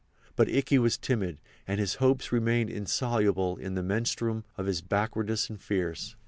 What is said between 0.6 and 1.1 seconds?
was